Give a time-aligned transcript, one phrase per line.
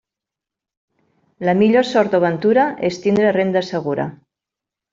[1.49, 4.09] La millor sort o ventura és tindre renda segura.